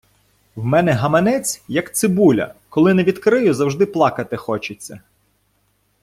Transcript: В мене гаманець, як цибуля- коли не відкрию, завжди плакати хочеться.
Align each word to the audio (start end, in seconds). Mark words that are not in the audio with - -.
В 0.55 0.65
мене 0.65 0.91
гаманець, 0.91 1.63
як 1.67 1.95
цибуля- 1.95 2.53
коли 2.69 2.93
не 2.93 3.03
відкрию, 3.03 3.53
завжди 3.53 3.85
плакати 3.85 4.37
хочеться. 4.37 5.01